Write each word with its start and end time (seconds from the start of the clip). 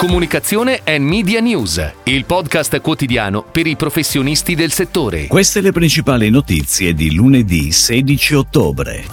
Comunicazione 0.00 0.80
e 0.82 0.98
Media 0.98 1.40
News, 1.40 1.92
il 2.04 2.24
podcast 2.24 2.80
quotidiano 2.80 3.44
per 3.44 3.66
i 3.66 3.76
professionisti 3.76 4.54
del 4.54 4.72
settore. 4.72 5.26
Queste 5.26 5.60
le 5.60 5.72
principali 5.72 6.30
notizie 6.30 6.94
di 6.94 7.12
lunedì 7.12 7.70
16 7.70 8.34
ottobre. 8.34 9.04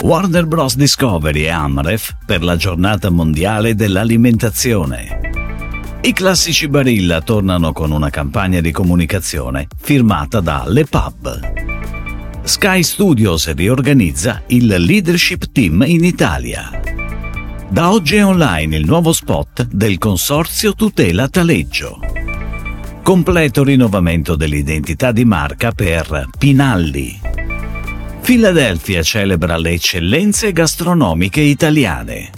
Warner 0.00 0.46
Bros. 0.46 0.76
Discovery 0.76 1.42
e 1.42 1.50
Amref 1.50 2.16
per 2.24 2.42
la 2.42 2.56
giornata 2.56 3.10
mondiale 3.10 3.74
dell'alimentazione. 3.74 5.20
I 6.00 6.14
classici 6.14 6.68
Barilla 6.68 7.20
tornano 7.20 7.74
con 7.74 7.90
una 7.90 8.08
campagna 8.08 8.62
di 8.62 8.72
comunicazione 8.72 9.66
firmata 9.78 10.40
da 10.40 10.64
Le 10.66 10.86
Pub. 10.86 11.40
Sky 12.44 12.82
Studios 12.82 13.52
riorganizza 13.52 14.40
il 14.46 14.68
leadership 14.68 15.52
team 15.52 15.84
in 15.86 16.02
Italia. 16.02 16.83
Da 17.74 17.90
oggi 17.90 18.14
è 18.14 18.24
online 18.24 18.76
il 18.76 18.86
nuovo 18.86 19.12
spot 19.12 19.66
del 19.66 19.98
Consorzio 19.98 20.74
Tutela 20.74 21.28
Taleggio. 21.28 21.98
Completo 23.02 23.64
rinnovamento 23.64 24.36
dell'identità 24.36 25.10
di 25.10 25.24
marca 25.24 25.72
per 25.72 26.28
Pinalli. 26.38 27.18
Philadelphia 28.20 29.02
celebra 29.02 29.56
le 29.56 29.70
eccellenze 29.70 30.52
gastronomiche 30.52 31.40
italiane. 31.40 32.30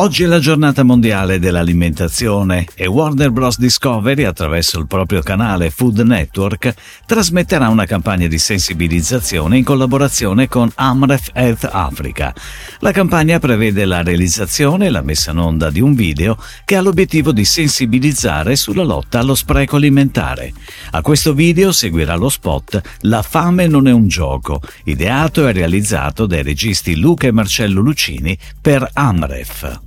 Oggi 0.00 0.22
è 0.22 0.26
la 0.26 0.38
giornata 0.38 0.84
mondiale 0.84 1.40
dell'alimentazione 1.40 2.68
e 2.76 2.86
Warner 2.86 3.32
Bros. 3.32 3.58
Discovery, 3.58 4.22
attraverso 4.22 4.78
il 4.78 4.86
proprio 4.86 5.22
canale 5.22 5.70
Food 5.70 5.98
Network, 6.02 6.72
trasmetterà 7.04 7.68
una 7.68 7.84
campagna 7.84 8.28
di 8.28 8.38
sensibilizzazione 8.38 9.58
in 9.58 9.64
collaborazione 9.64 10.46
con 10.46 10.70
Amref 10.72 11.30
Health 11.32 11.68
Africa. 11.68 12.32
La 12.78 12.92
campagna 12.92 13.40
prevede 13.40 13.84
la 13.86 14.04
realizzazione 14.04 14.86
e 14.86 14.90
la 14.90 15.02
messa 15.02 15.32
in 15.32 15.38
onda 15.38 15.68
di 15.68 15.80
un 15.80 15.94
video 15.94 16.40
che 16.64 16.76
ha 16.76 16.80
l'obiettivo 16.80 17.32
di 17.32 17.44
sensibilizzare 17.44 18.54
sulla 18.54 18.84
lotta 18.84 19.18
allo 19.18 19.34
spreco 19.34 19.74
alimentare. 19.74 20.52
A 20.92 21.02
questo 21.02 21.32
video 21.32 21.72
seguirà 21.72 22.14
lo 22.14 22.28
spot 22.28 22.80
La 23.00 23.22
fame 23.22 23.66
non 23.66 23.88
è 23.88 23.92
un 23.92 24.06
gioco, 24.06 24.60
ideato 24.84 25.48
e 25.48 25.50
realizzato 25.50 26.26
dai 26.26 26.44
registi 26.44 26.94
Luca 26.94 27.26
e 27.26 27.32
Marcello 27.32 27.80
Lucini 27.80 28.38
per 28.60 28.88
Amref. 28.92 29.86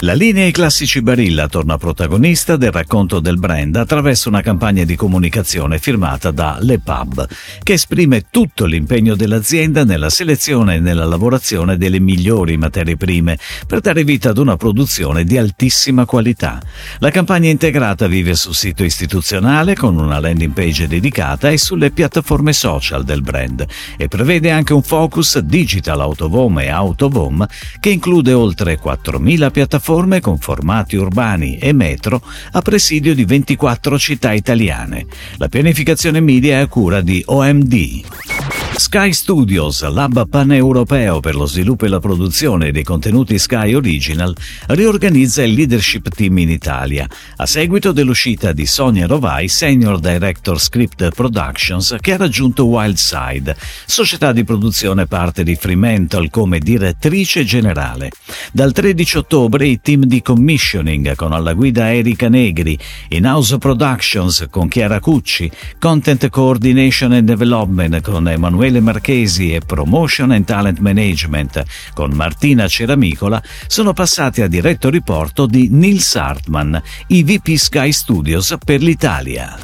La 0.00 0.14
linea 0.14 0.46
I 0.46 0.50
classici 0.50 1.00
Barilla 1.00 1.46
torna 1.46 1.76
protagonista 1.76 2.56
del 2.56 2.72
racconto 2.72 3.20
del 3.20 3.38
brand 3.38 3.76
attraverso 3.76 4.28
una 4.28 4.40
campagna 4.40 4.82
di 4.82 4.96
comunicazione 4.96 5.78
firmata 5.78 6.32
da 6.32 6.56
Le 6.60 6.80
Pub, 6.80 7.28
che 7.62 7.74
esprime 7.74 8.24
tutto 8.28 8.64
l'impegno 8.64 9.14
dell'azienda 9.14 9.84
nella 9.84 10.10
selezione 10.10 10.76
e 10.76 10.80
nella 10.80 11.04
lavorazione 11.04 11.76
delle 11.76 12.00
migliori 12.00 12.56
materie 12.56 12.96
prime 12.96 13.38
per 13.64 13.78
dare 13.78 14.02
vita 14.02 14.30
ad 14.30 14.38
una 14.38 14.56
produzione 14.56 15.22
di 15.22 15.38
altissima 15.38 16.04
qualità. 16.04 16.60
La 16.98 17.10
campagna 17.10 17.48
integrata 17.50 18.08
vive 18.08 18.34
sul 18.34 18.54
sito 18.54 18.82
istituzionale 18.82 19.76
con 19.76 19.96
una 19.98 20.18
landing 20.18 20.52
page 20.52 20.88
dedicata 20.88 21.48
e 21.50 21.58
sulle 21.58 21.92
piattaforme 21.92 22.52
social 22.52 23.04
del 23.04 23.22
brand 23.22 23.64
e 23.96 24.08
prevede 24.08 24.50
anche 24.50 24.72
un 24.72 24.82
focus 24.82 25.38
digital 25.38 26.00
autovom 26.00 26.58
e 26.58 26.70
autovom 26.70 27.46
che 27.78 27.90
include 27.90 28.32
oltre 28.32 28.80
4.000 28.82 29.50
piattaforme 29.52 29.81
piattaforme 29.82 30.20
con 30.20 30.38
formati 30.38 30.94
urbani 30.94 31.58
e 31.58 31.72
metro 31.72 32.22
a 32.52 32.62
presidio 32.62 33.14
di 33.16 33.24
24 33.24 33.98
città 33.98 34.32
italiane. 34.32 35.06
La 35.38 35.48
pianificazione 35.48 36.20
media 36.20 36.58
è 36.58 36.60
a 36.60 36.66
cura 36.68 37.00
di 37.00 37.20
OMD. 37.26 38.31
Sky 38.74 39.12
Studios, 39.12 39.86
l'hub 39.86 40.26
paneuropeo 40.28 41.20
per 41.20 41.34
lo 41.34 41.44
sviluppo 41.44 41.84
e 41.84 41.88
la 41.88 42.00
produzione 42.00 42.72
dei 42.72 42.82
contenuti 42.82 43.38
Sky 43.38 43.74
Original, 43.74 44.34
riorganizza 44.68 45.42
il 45.42 45.52
leadership 45.52 46.08
team 46.08 46.38
in 46.38 46.48
Italia, 46.48 47.06
a 47.36 47.46
seguito 47.46 47.92
dell'uscita 47.92 48.52
di 48.52 48.64
Sonia 48.64 49.06
Rovai, 49.06 49.48
Senior 49.48 50.00
Director 50.00 50.58
Script 50.58 51.10
Productions, 51.10 51.96
che 52.00 52.14
ha 52.14 52.16
raggiunto 52.16 52.64
Wildside, 52.64 53.54
società 53.84 54.32
di 54.32 54.42
produzione 54.42 55.06
parte 55.06 55.42
di 55.42 55.54
Fremantle 55.54 56.30
come 56.30 56.58
direttrice 56.58 57.44
generale. 57.44 58.10
Dal 58.52 58.72
13 58.72 59.18
ottobre 59.18 59.66
i 59.66 59.80
team 59.82 60.04
di 60.04 60.22
commissioning 60.22 61.14
con 61.14 61.32
alla 61.32 61.52
guida 61.52 61.92
Erika 61.92 62.30
Negri, 62.30 62.78
in-house 63.08 63.58
productions 63.58 64.46
con 64.50 64.68
Chiara 64.68 64.98
Cucci, 64.98 65.50
content 65.78 66.28
coordination 66.30 67.12
and 67.12 67.26
development 67.26 68.00
con 68.00 68.26
Emanuele 68.28 68.61
Emanuele 68.62 68.80
Marchesi 68.80 69.52
e 69.52 69.58
Promotion 69.58 70.30
and 70.30 70.44
Talent 70.44 70.78
Management 70.78 71.64
con 71.94 72.12
Martina 72.12 72.68
Ceramicola 72.68 73.42
sono 73.66 73.92
passati 73.92 74.40
a 74.40 74.46
diretto 74.46 74.88
riporto 74.88 75.46
di 75.46 75.68
Nils 75.68 76.14
Hartmann, 76.14 76.76
i 77.08 77.24
VP 77.24 77.56
Sky 77.56 77.90
Studios 77.90 78.56
per 78.64 78.80
l'Italia. 78.80 79.58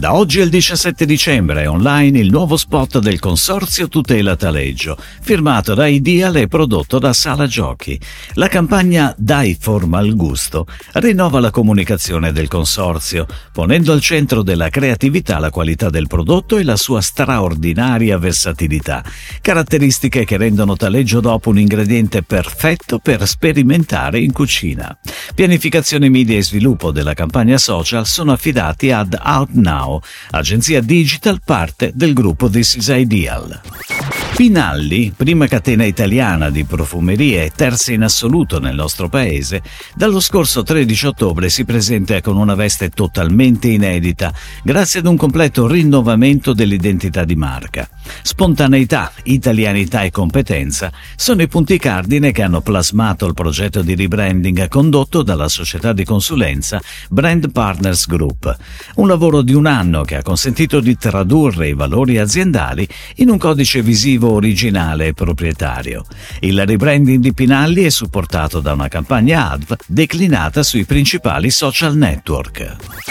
Da 0.00 0.14
oggi 0.14 0.40
al 0.40 0.48
17 0.48 1.04
dicembre 1.04 1.64
è 1.64 1.68
online 1.68 2.20
il 2.20 2.30
nuovo 2.30 2.56
spot 2.56 3.00
del 3.00 3.18
Consorzio 3.18 3.86
Tutela 3.86 4.34
Taleggio, 4.34 4.96
firmato 5.20 5.74
da 5.74 5.86
Ideal 5.88 6.36
e 6.36 6.48
prodotto 6.48 6.98
da 6.98 7.12
Sala 7.12 7.46
Giochi. 7.46 8.00
La 8.32 8.48
campagna 8.48 9.14
Dai 9.18 9.58
forma 9.60 9.98
al 9.98 10.14
gusto 10.16 10.66
rinnova 10.94 11.38
la 11.38 11.50
comunicazione 11.50 12.32
del 12.32 12.48
consorzio, 12.48 13.26
ponendo 13.52 13.92
al 13.92 14.00
centro 14.00 14.42
della 14.42 14.70
creatività 14.70 15.38
la 15.38 15.50
qualità 15.50 15.90
del 15.90 16.06
prodotto 16.06 16.56
e 16.56 16.64
la 16.64 16.76
sua 16.76 17.02
straordinaria 17.02 18.16
versatilità, 18.16 19.04
caratteristiche 19.42 20.24
che 20.24 20.38
rendono 20.38 20.76
Taleggio 20.76 21.20
dopo 21.20 21.50
un 21.50 21.58
ingrediente 21.58 22.22
perfetto 22.22 23.00
per 23.00 23.26
sperimentare 23.26 24.18
in 24.18 24.32
cucina. 24.32 24.96
Pianificazione 25.34 26.08
media 26.08 26.38
e 26.38 26.42
sviluppo 26.42 26.90
della 26.90 27.12
campagna 27.12 27.58
social 27.58 28.06
sono 28.06 28.32
affidati 28.32 28.92
ad 28.92 29.14
OutNow 29.22 29.88
Now, 29.89 29.89
agenzia 30.30 30.80
digital 30.80 31.40
parte 31.44 31.90
del 31.94 32.12
gruppo 32.12 32.48
This 32.50 32.74
is 32.74 32.88
Ideal. 32.88 33.60
Pinalli, 34.40 35.12
prima 35.14 35.46
catena 35.46 35.84
italiana 35.84 36.48
di 36.48 36.64
profumerie 36.64 37.44
e 37.44 37.52
terza 37.54 37.92
in 37.92 38.00
assoluto 38.00 38.58
nel 38.58 38.74
nostro 38.74 39.10
paese, 39.10 39.60
dallo 39.94 40.18
scorso 40.18 40.62
13 40.62 41.08
ottobre 41.08 41.50
si 41.50 41.66
presenta 41.66 42.18
con 42.22 42.38
una 42.38 42.54
veste 42.54 42.88
totalmente 42.88 43.68
inedita, 43.68 44.32
grazie 44.62 45.00
ad 45.00 45.06
un 45.06 45.18
completo 45.18 45.66
rinnovamento 45.66 46.54
dell'identità 46.54 47.26
di 47.26 47.36
marca. 47.36 47.86
Spontaneità, 48.22 49.12
italianità 49.24 50.04
e 50.04 50.10
competenza 50.10 50.90
sono 51.16 51.42
i 51.42 51.46
punti 51.46 51.76
cardine 51.76 52.32
che 52.32 52.42
hanno 52.42 52.62
plasmato 52.62 53.26
il 53.26 53.34
progetto 53.34 53.82
di 53.82 53.94
rebranding 53.94 54.68
condotto 54.68 55.22
dalla 55.22 55.48
società 55.48 55.92
di 55.92 56.06
consulenza 56.06 56.80
Brand 57.10 57.52
Partners 57.52 58.06
Group. 58.06 58.56
Un 58.94 59.06
lavoro 59.06 59.42
di 59.42 59.52
un 59.52 59.66
anno 59.66 60.00
che 60.00 60.16
ha 60.16 60.22
consentito 60.22 60.80
di 60.80 60.96
tradurre 60.96 61.68
i 61.68 61.74
valori 61.74 62.16
aziendali 62.16 62.88
in 63.16 63.28
un 63.28 63.36
codice 63.36 63.82
visivo 63.82 64.28
originale 64.32 65.08
e 65.08 65.14
proprietario. 65.14 66.04
Il 66.40 66.64
rebranding 66.64 67.20
di 67.20 67.32
Pinalli 67.32 67.84
è 67.84 67.90
supportato 67.90 68.60
da 68.60 68.72
una 68.72 68.88
campagna 68.88 69.50
ADV 69.50 69.76
declinata 69.86 70.62
sui 70.62 70.84
principali 70.84 71.50
social 71.50 71.96
network. 71.96 73.09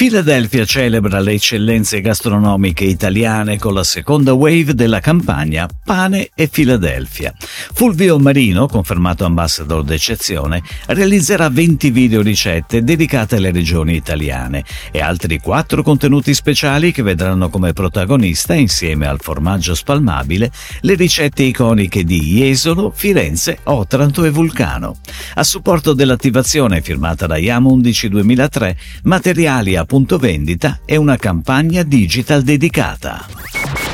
Philadelphia 0.00 0.64
celebra 0.64 1.20
le 1.20 1.32
eccellenze 1.32 2.00
gastronomiche 2.00 2.84
italiane 2.84 3.58
con 3.58 3.74
la 3.74 3.84
seconda 3.84 4.32
wave 4.32 4.72
della 4.72 4.98
campagna 4.98 5.68
Pane 5.84 6.30
e 6.34 6.48
Philadelphia. 6.48 7.34
Fulvio 7.38 8.18
Marino, 8.18 8.66
confermato 8.66 9.26
ambassador 9.26 9.84
d'eccezione, 9.84 10.62
realizzerà 10.86 11.50
20 11.50 11.90
video 11.90 12.22
ricette 12.22 12.82
dedicate 12.82 13.36
alle 13.36 13.50
regioni 13.50 13.94
italiane 13.94 14.64
e 14.90 15.02
altri 15.02 15.38
4 15.38 15.82
contenuti 15.82 16.32
speciali 16.32 16.92
che 16.92 17.02
vedranno 17.02 17.50
come 17.50 17.74
protagonista, 17.74 18.54
insieme 18.54 19.06
al 19.06 19.20
formaggio 19.20 19.74
spalmabile, 19.74 20.50
le 20.80 20.94
ricette 20.94 21.42
iconiche 21.42 22.04
di 22.04 22.20
Jesolo, 22.20 22.90
Firenze, 22.90 23.58
Otranto 23.64 24.24
e 24.24 24.30
Vulcano. 24.30 24.96
A 25.34 25.44
supporto 25.44 25.92
dell'attivazione 25.92 26.80
firmata 26.80 27.26
da 27.26 27.36
IAM 27.36 27.66
11 27.66 28.08
2003, 28.08 28.76
materiali 29.02 29.76
a 29.76 29.88
punto 29.90 30.18
vendita 30.18 30.82
e 30.84 30.94
una 30.94 31.16
campagna 31.16 31.82
digital 31.82 32.42
dedicata. 32.42 33.26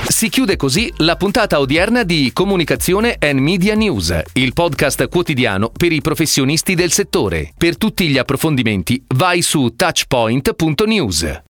Si 0.06 0.28
chiude 0.28 0.56
così 0.56 0.92
la 0.98 1.16
puntata 1.16 1.58
odierna 1.58 2.02
di 2.02 2.32
Comunicazione 2.34 3.16
and 3.18 3.38
Media 3.38 3.74
News, 3.74 4.14
il 4.34 4.52
podcast 4.52 5.08
quotidiano 5.08 5.70
per 5.70 5.92
i 5.92 6.02
professionisti 6.02 6.74
del 6.74 6.92
settore. 6.92 7.54
Per 7.56 7.78
tutti 7.78 8.08
gli 8.08 8.18
approfondimenti 8.18 9.02
vai 9.14 9.40
su 9.40 9.72
touchpoint.news. 9.74 11.44